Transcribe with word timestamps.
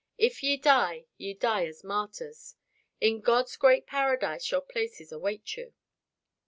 If 0.17 0.41
ye 0.41 0.57
die, 0.57 1.05
ye 1.17 1.35
die 1.35 1.67
as 1.67 1.83
martyrs. 1.83 2.55
In 2.99 3.21
God's 3.21 3.55
great 3.55 3.85
paradise 3.85 4.49
your 4.49 4.61
places 4.61 5.11
await 5.11 5.55
you." 5.57 5.75